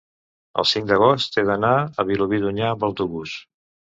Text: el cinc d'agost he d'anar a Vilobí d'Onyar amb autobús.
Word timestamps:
el 0.61 0.67
cinc 0.69 0.87
d'agost 0.91 1.37
he 1.41 1.43
d'anar 1.49 1.75
a 2.03 2.07
Vilobí 2.11 2.39
d'Onyar 2.45 2.71
amb 2.77 2.87
autobús. 2.91 3.37